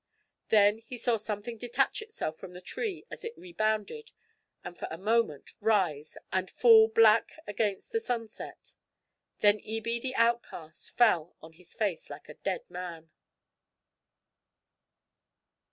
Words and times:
Then 0.47 0.79
he 0.79 0.97
saw 0.97 1.17
something 1.17 1.59
detach 1.59 2.01
itself 2.01 2.35
from 2.35 2.53
the 2.53 2.59
tree 2.61 3.05
as 3.11 3.23
it 3.23 3.37
rebounded, 3.37 4.11
and 4.63 4.75
for 4.75 4.87
a 4.89 4.97
moment 4.97 5.51
rise 5.59 6.17
and 6.33 6.49
fall 6.49 6.87
black 6.87 7.39
against 7.45 7.91
the 7.91 7.99
sunset. 7.99 8.73
Then 9.41 9.59
Ebie 9.59 9.99
the 9.99 10.15
Outcast 10.15 10.97
fell 10.97 11.35
on 11.39 11.53
his 11.53 11.75
face 11.75 12.09
like 12.09 12.29
a 12.29 12.33
dead 12.41 12.63
man. 12.67 13.11